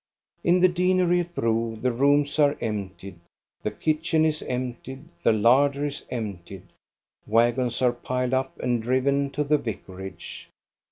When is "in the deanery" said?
0.43-1.19